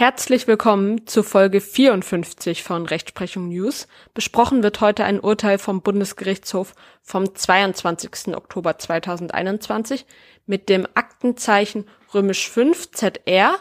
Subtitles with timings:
[0.00, 3.86] Herzlich willkommen zu Folge 54 von Rechtsprechung News.
[4.14, 8.34] Besprochen wird heute ein Urteil vom Bundesgerichtshof vom 22.
[8.34, 10.06] Oktober 2021
[10.46, 11.84] mit dem Aktenzeichen
[12.14, 13.56] römisch 5 ZR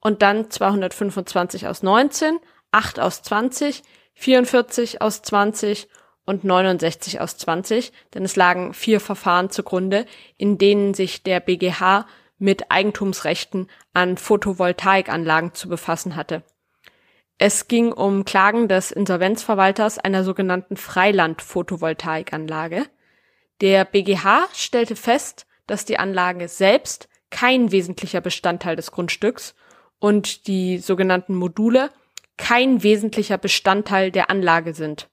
[0.00, 2.38] und dann 225 aus 19,
[2.72, 3.82] 8 aus 20,
[4.14, 5.88] 44 aus 20
[6.24, 10.06] und 69 aus 20, denn es lagen vier Verfahren zugrunde,
[10.38, 12.06] in denen sich der BGH
[12.38, 16.42] mit Eigentumsrechten an Photovoltaikanlagen zu befassen hatte.
[17.38, 22.86] Es ging um Klagen des Insolvenzverwalters einer sogenannten Freiland-Photovoltaikanlage.
[23.60, 29.54] Der BGH stellte fest, dass die Anlage selbst kein wesentlicher Bestandteil des Grundstücks
[29.98, 31.90] und die sogenannten Module
[32.36, 35.08] kein wesentlicher Bestandteil der Anlage sind.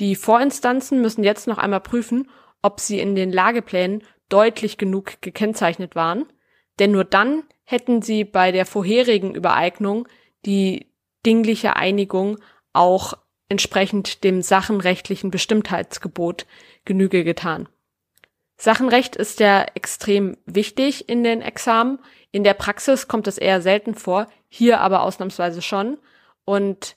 [0.00, 2.28] Die Vorinstanzen müssen jetzt noch einmal prüfen,
[2.62, 4.02] ob sie in den Lageplänen
[4.34, 6.26] deutlich genug gekennzeichnet waren,
[6.80, 10.08] denn nur dann hätten sie bei der vorherigen Übereignung
[10.44, 10.88] die
[11.24, 12.38] dingliche Einigung
[12.72, 13.14] auch
[13.48, 16.46] entsprechend dem sachenrechtlichen Bestimmtheitsgebot
[16.84, 17.68] Genüge getan.
[18.56, 22.00] Sachenrecht ist ja extrem wichtig in den Examen.
[22.32, 25.98] In der Praxis kommt es eher selten vor, hier aber ausnahmsweise schon.
[26.44, 26.96] Und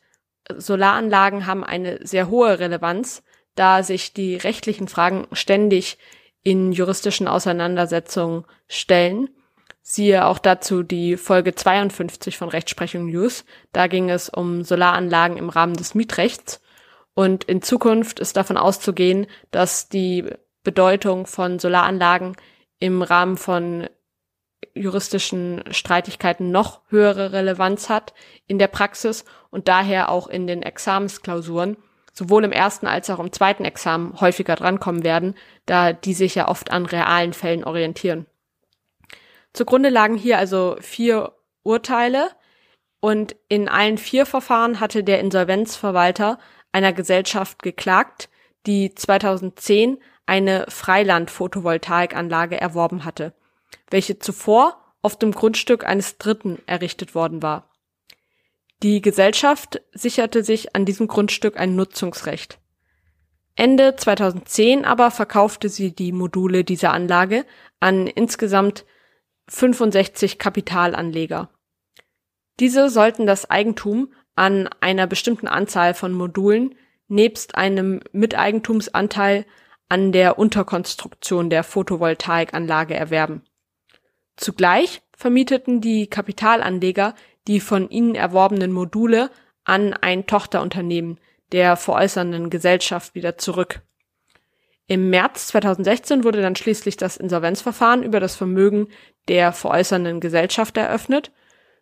[0.52, 3.22] Solaranlagen haben eine sehr hohe Relevanz,
[3.54, 6.00] da sich die rechtlichen Fragen ständig
[6.48, 9.28] in juristischen Auseinandersetzungen stellen.
[9.82, 13.44] Siehe auch dazu die Folge 52 von Rechtsprechung News.
[13.74, 16.62] Da ging es um Solaranlagen im Rahmen des Mietrechts.
[17.14, 20.24] Und in Zukunft ist davon auszugehen, dass die
[20.64, 22.38] Bedeutung von Solaranlagen
[22.80, 23.90] im Rahmen von
[24.74, 28.14] juristischen Streitigkeiten noch höhere Relevanz hat
[28.46, 31.76] in der Praxis und daher auch in den Examensklausuren
[32.18, 35.36] sowohl im ersten als auch im zweiten Examen häufiger drankommen werden,
[35.68, 38.26] da die sich ja oft an realen Fällen orientieren.
[39.54, 42.32] Zugrunde lagen hier also vier Urteile
[43.02, 46.40] und in allen vier Verfahren hatte der Insolvenzverwalter
[46.72, 48.30] einer Gesellschaft geklagt,
[48.66, 53.34] die 2010 eine Freiland-Photovoltaikanlage erworben hatte,
[53.92, 57.70] welche zuvor auf dem Grundstück eines Dritten errichtet worden war.
[58.88, 62.58] Die Gesellschaft sicherte sich an diesem Grundstück ein Nutzungsrecht.
[63.58, 67.46] Ende 2010 aber verkaufte sie die Module dieser Anlage
[67.82, 68.86] an insgesamt
[69.50, 71.50] 65 Kapitalanleger.
[72.62, 76.74] Diese sollten das Eigentum an einer bestimmten Anzahl von Modulen
[77.10, 79.46] nebst einem Miteigentumsanteil
[79.90, 83.44] an der Unterkonstruktion der Photovoltaikanlage erwerben.
[84.38, 87.16] Zugleich vermieteten die Kapitalanleger
[87.48, 89.32] die von ihnen erworbenen Module
[89.64, 91.20] an ein Tochterunternehmen
[91.52, 93.82] der veräußernden Gesellschaft wieder zurück.
[94.88, 98.88] Im März 2016 wurde dann schließlich das Insolvenzverfahren über das Vermögen
[99.28, 101.32] der veräußernden Gesellschaft eröffnet,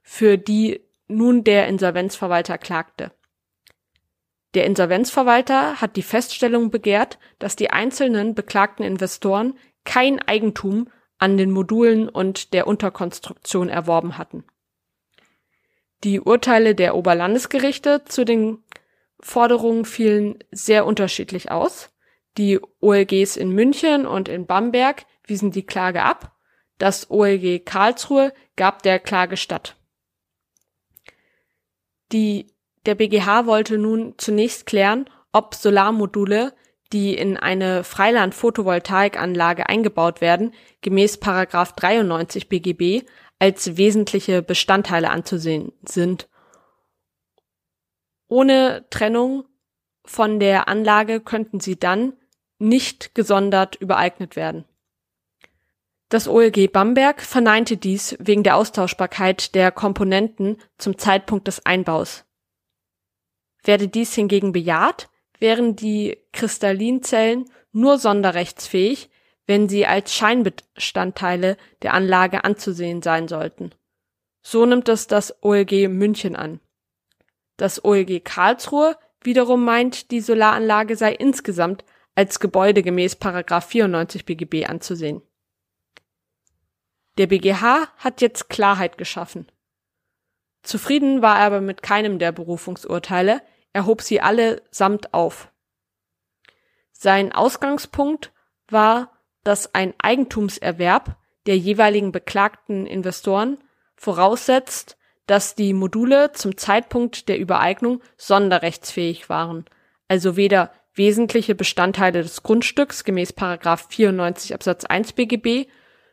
[0.02, 3.12] für die nun der Insolvenzverwalter klagte.
[4.56, 10.90] Der Insolvenzverwalter hat die Feststellung begehrt, dass die einzelnen beklagten Investoren kein Eigentum
[11.20, 14.46] an den Modulen und der Unterkonstruktion erworben hatten.
[16.06, 18.60] Die Urteile der Oberlandesgerichte zu den
[19.20, 21.90] Forderungen fielen sehr unterschiedlich aus.
[22.38, 26.36] Die OLGs in München und in Bamberg wiesen die Klage ab.
[26.78, 29.78] Das OLG Karlsruhe gab der Klage statt.
[32.12, 32.54] Die,
[32.86, 36.54] der BGH wollte nun zunächst klären, ob Solarmodule,
[36.94, 43.08] die in eine Freiland-Photovoltaikanlage eingebaut werden, gemäß Paragraph 93 BGB
[43.46, 46.28] als wesentliche Bestandteile anzusehen sind.
[48.28, 49.46] Ohne Trennung
[50.04, 52.14] von der Anlage könnten sie dann
[52.58, 54.66] nicht gesondert übereignet werden.
[56.10, 62.26] Das OLG Bamberg verneinte dies wegen der Austauschbarkeit der Komponenten zum Zeitpunkt des Einbaus.
[63.64, 65.08] Werde dies hingegen bejaht,
[65.38, 69.12] wären die Kristallinzellen nur sonderrechtsfähig,
[69.48, 73.72] wenn sie als Scheinbestandteile der Anlage anzusehen sein sollten.
[74.42, 76.60] So nimmt es das OLG München an.
[77.58, 81.84] Das OLG Karlsruhe wiederum meint, die Solaranlage sei insgesamt
[82.16, 85.22] als Gebäude gemäß 94 BGB anzusehen.
[87.18, 89.52] Der BGH hat jetzt Klarheit geschaffen.
[90.64, 93.42] Zufrieden war er aber mit keinem der Berufungsurteile,
[93.74, 95.52] er hob sie alle samt auf.
[96.92, 98.32] Sein Ausgangspunkt
[98.70, 99.15] war
[99.46, 101.16] dass ein Eigentumserwerb
[101.46, 103.58] der jeweiligen beklagten Investoren
[103.96, 104.98] voraussetzt,
[105.28, 109.66] dass die Module zum Zeitpunkt der Übereignung sonderrechtsfähig waren,
[110.08, 115.68] also weder wesentliche Bestandteile des Grundstücks gemäß 94 Absatz 1 BGB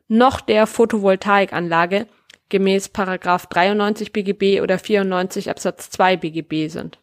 [0.09, 2.07] noch der Photovoltaikanlage
[2.49, 6.99] gemäß Paragraph 93 BGB oder 94 Absatz 2 BGB sind.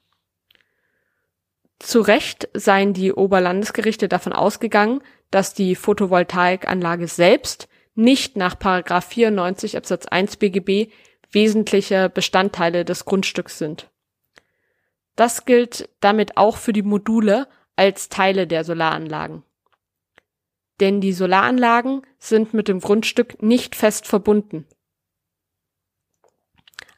[1.79, 9.77] Zu Recht seien die Oberlandesgerichte davon ausgegangen, dass die Photovoltaikanlage selbst nicht nach Paragraph 94
[9.77, 10.91] Absatz 1 BGB
[11.31, 13.89] wesentliche Bestandteile des Grundstücks sind.
[15.15, 19.43] Das gilt damit auch für die Module als Teile der Solaranlagen.
[20.79, 24.65] Denn die Solaranlagen sind mit dem Grundstück nicht fest verbunden.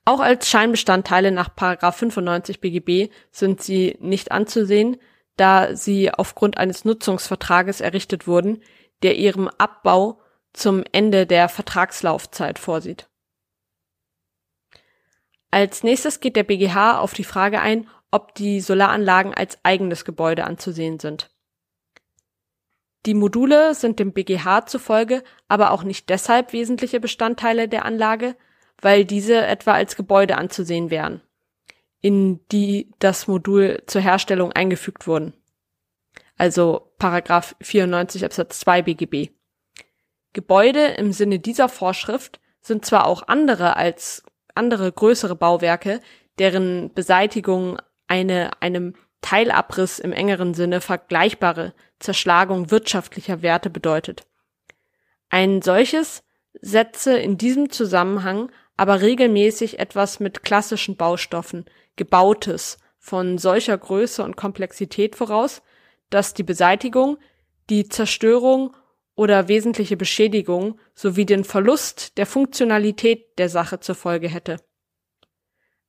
[0.05, 4.97] Auch als Scheinbestandteile nach 95 BGB sind sie nicht anzusehen,
[5.41, 8.61] da sie aufgrund eines Nutzungsvertrages errichtet wurden,
[9.01, 10.21] der ihrem Abbau
[10.53, 13.09] zum Ende der Vertragslaufzeit vorsieht.
[15.49, 20.43] Als nächstes geht der BGH auf die Frage ein, ob die Solaranlagen als eigenes Gebäude
[20.43, 21.31] anzusehen sind.
[23.07, 28.35] Die Module sind dem BGH zufolge aber auch nicht deshalb wesentliche Bestandteile der Anlage,
[28.79, 31.21] weil diese etwa als Gebäude anzusehen wären,
[32.01, 35.33] in die das Modul zur Herstellung eingefügt wurden.
[36.37, 39.29] Also Paragraph 94 Absatz 2 BGB.
[40.33, 44.23] Gebäude im Sinne dieser Vorschrift sind zwar auch andere als
[44.55, 45.99] andere größere Bauwerke,
[46.39, 47.77] deren Beseitigung
[48.07, 54.25] eine einem Teilabriss im engeren Sinne vergleichbare Zerschlagung wirtschaftlicher Werte bedeutet.
[55.29, 56.23] Ein solches
[56.59, 58.51] setze in diesem Zusammenhang
[58.81, 61.65] aber regelmäßig etwas mit klassischen Baustoffen,
[61.97, 65.61] gebautes, von solcher Größe und Komplexität voraus,
[66.09, 67.19] dass die Beseitigung,
[67.69, 68.75] die Zerstörung
[69.13, 74.57] oder wesentliche Beschädigung sowie den Verlust der Funktionalität der Sache zur Folge hätte.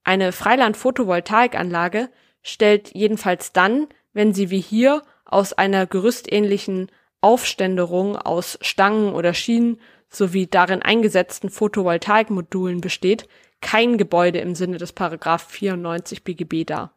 [0.04, 2.10] Eine Freiland-Photovoltaikanlage
[2.42, 6.92] stellt jedenfalls dann, wenn sie wie hier aus einer gerüstähnlichen
[7.22, 9.80] Aufständerung aus Stangen oder Schienen
[10.14, 13.28] sowie darin eingesetzten Photovoltaikmodulen besteht,
[13.60, 16.94] kein Gebäude im Sinne des Paragraph 94 BGB dar.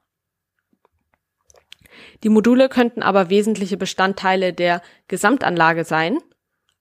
[2.24, 6.20] Die Module könnten aber wesentliche Bestandteile der Gesamtanlage sein,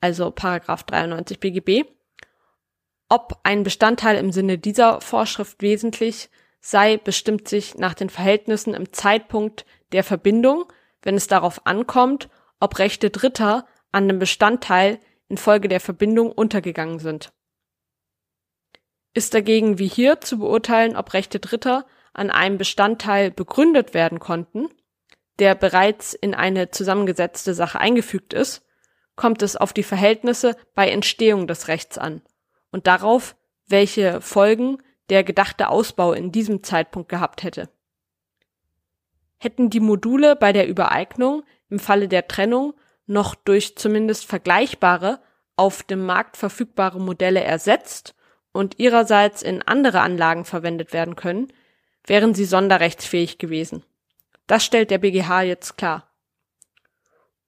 [0.01, 1.85] also Paragraph 93 BGB.
[3.09, 8.93] Ob ein Bestandteil im Sinne dieser Vorschrift wesentlich sei, bestimmt sich nach den Verhältnissen im
[8.93, 10.65] Zeitpunkt der Verbindung,
[11.03, 12.29] wenn es darauf ankommt,
[12.59, 14.99] ob Rechte Dritter an dem Bestandteil
[15.29, 17.33] infolge der Verbindung untergegangen sind.
[19.15, 24.69] Ist dagegen wie hier zu beurteilen, ob Rechte Dritter an einem Bestandteil begründet werden konnten,
[25.39, 28.63] der bereits in eine zusammengesetzte Sache eingefügt ist,
[29.17, 32.23] kommt es auf die Verhältnisse bei Entstehung des Rechts an
[32.71, 33.37] und darauf,
[33.67, 34.79] welche Folgen
[35.11, 37.69] der gedachte Ausbau in diesem Zeitpunkt gehabt hätte.
[39.39, 42.75] Hätten die Module bei der Übereignung im Falle der Trennung
[43.07, 45.21] noch durch zumindest vergleichbare,
[45.57, 48.15] auf dem Markt verfügbare Modelle ersetzt
[48.53, 51.53] und ihrerseits in andere Anlagen verwendet werden können,
[52.07, 53.85] wären sie sonderrechtsfähig gewesen.
[54.47, 56.11] Das stellt der BGH jetzt klar.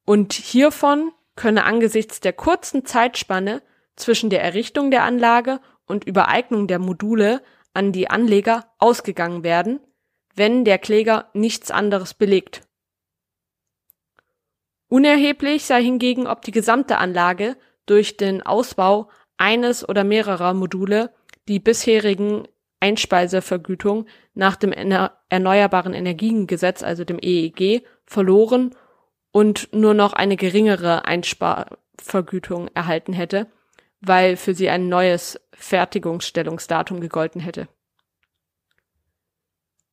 [0.05, 3.61] Und hiervon könne angesichts der kurzen Zeitspanne
[3.95, 7.41] zwischen der Errichtung der Anlage und Übereignung der Module
[7.73, 9.79] an die Anleger ausgegangen werden,
[10.35, 12.66] wenn der Kläger nichts anderes belegt.
[14.89, 21.13] Unerheblich sei hingegen, ob die gesamte Anlage durch den Ausbau eines oder mehrerer Module
[21.47, 22.47] die bisherigen
[22.79, 28.75] Einspeisevergütung nach dem Erneuerbaren Energiengesetz, also dem EEG, verloren
[29.31, 33.47] und nur noch eine geringere Einsparvergütung erhalten hätte,
[33.99, 37.67] weil für sie ein neues Fertigungsstellungsdatum gegolten hätte.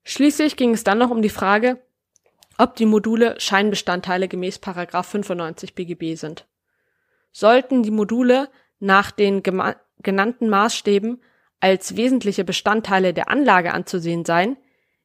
[0.05, 1.83] Schließlich ging es dann noch um die Frage,
[2.59, 6.47] ob die Module Scheinbestandteile gemäß 95 BGB sind.
[7.33, 11.23] Sollten die Module nach den genannten Maßstäben
[11.61, 14.57] als wesentliche Bestandteile der Anlage anzusehen sein,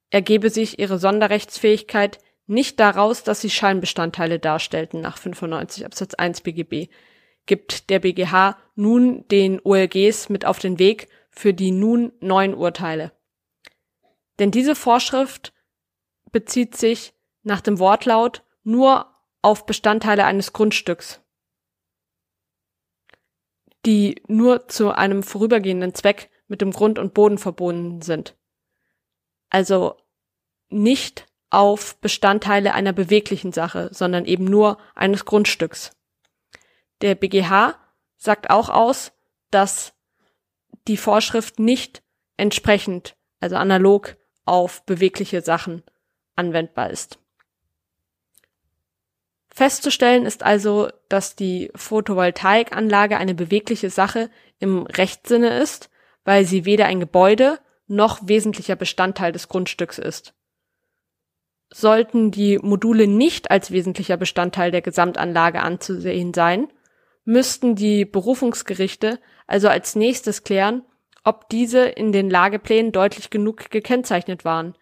[0.10, 6.89] ergebe sich ihre Sonderrechtsfähigkeit nicht daraus, dass sie Scheinbestandteile darstellten nach 95 Absatz 1 BGB,
[7.46, 13.12] gibt der BGH nun den OLGs mit auf den Weg für die nun neuen Urteile.
[14.39, 15.53] Denn diese Vorschrift
[16.32, 21.22] bezieht sich nach dem Wortlaut nur auf Bestandteile eines Grundstücks,
[23.86, 28.36] die nur zu einem vorübergehenden Zweck mit dem Grund und Boden verbunden sind.
[29.50, 29.96] Also
[30.69, 35.91] nicht auf Bestandteile einer beweglichen Sache, sondern eben nur eines Grundstücks.
[37.01, 37.75] Der BGH
[38.17, 39.13] sagt auch aus,
[39.50, 39.93] dass
[40.88, 42.03] die Vorschrift nicht
[42.38, 45.84] entsprechend, also analog auf bewegliche Sachen
[46.36, 47.19] anwendbar ist.
[49.60, 55.89] Festzustellen ist also, dass die Photovoltaikanlage eine bewegliche Sache im Rechtssinne ist,
[56.24, 60.34] weil sie weder ein Gebäude noch wesentlicher Bestandteil des Grundstücks ist.
[61.74, 66.70] Sollten die Module nicht als wesentlicher Bestandteil der Gesamtanlage anzusehen sein,
[67.25, 70.86] müssten die Berufungsgerichte also als nächstes klären,
[71.25, 74.78] ob diese in den Lageplänen deutlich genug gekennzeichnet waren.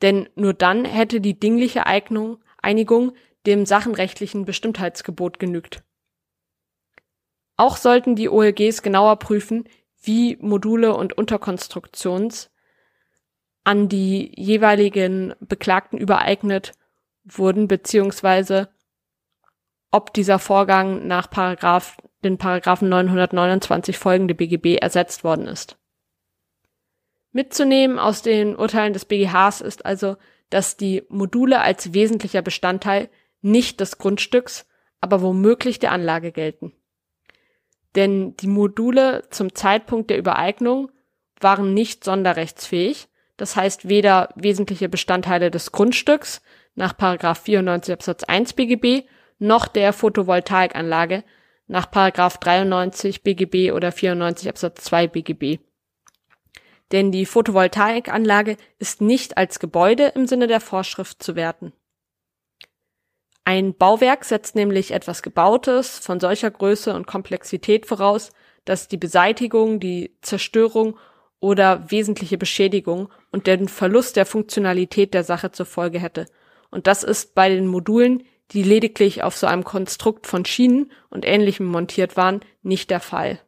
[0.00, 3.12] Denn nur dann hätte die dingliche Eignung, Einigung
[3.46, 5.82] dem sachenrechtlichen Bestimmtheitsgebot genügt.
[7.56, 9.68] Auch sollten die OLGs genauer prüfen,
[10.02, 12.50] wie Module und Unterkonstruktions
[13.64, 16.72] an die jeweiligen Beklagten übereignet
[17.24, 18.68] wurden, beziehungsweise
[19.90, 25.78] ob dieser Vorgang nach Paragraph, den Paragraphen 929 folgende BGB ersetzt worden ist.
[27.32, 30.16] Mitzunehmen aus den Urteilen des BGHs ist also,
[30.50, 33.08] dass die Module als wesentlicher Bestandteil
[33.44, 34.66] nicht des Grundstücks,
[35.00, 36.72] aber womöglich der Anlage gelten.
[37.94, 40.90] Denn die Module zum Zeitpunkt der Übereignung
[41.40, 46.40] waren nicht sonderrechtsfähig, das heißt weder wesentliche Bestandteile des Grundstücks
[46.74, 49.06] nach 94 Absatz 1 BGB
[49.38, 51.24] noch der Photovoltaikanlage
[51.66, 55.58] nach 93 BGB oder 94 Absatz 2 BGB.
[56.92, 61.72] Denn die Photovoltaikanlage ist nicht als Gebäude im Sinne der Vorschrift zu werten.
[63.44, 68.30] Ein Bauwerk setzt nämlich etwas Gebautes von solcher Größe und Komplexität voraus,
[68.64, 70.98] dass die Beseitigung, die Zerstörung
[71.40, 76.26] oder wesentliche Beschädigung und den Verlust der Funktionalität der Sache zur Folge hätte.
[76.70, 78.22] Und das ist bei den Modulen,
[78.52, 83.40] die lediglich auf so einem Konstrukt von Schienen und ähnlichem montiert waren, nicht der Fall.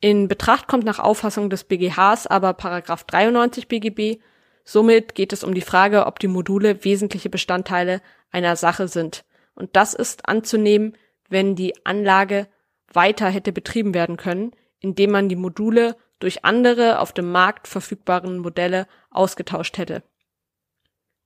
[0.00, 4.20] In Betracht kommt nach Auffassung des BGHs aber Paragraph 93 BGB.
[4.68, 9.24] Somit geht es um die Frage, ob die Module wesentliche Bestandteile einer Sache sind.
[9.54, 12.48] Und das ist anzunehmen, wenn die Anlage
[12.92, 18.38] weiter hätte betrieben werden können, indem man die Module durch andere auf dem Markt verfügbaren
[18.38, 20.02] Modelle ausgetauscht hätte.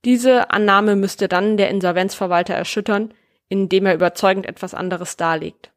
[0.05, 3.11] Diese Annahme müsste dann der Insolvenzverwalter erschüttern,
[3.49, 5.71] indem er überzeugend etwas anderes darlegt.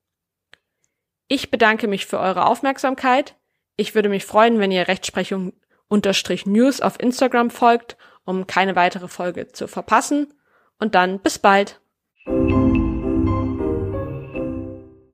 [1.28, 3.36] Ich bedanke mich für eure Aufmerksamkeit.
[3.76, 5.54] Ich würde mich freuen, wenn ihr Rechtsprechung
[6.46, 10.34] News auf Instagram folgt, um keine weitere Folge zu verpassen.
[10.78, 11.80] Und dann bis bald.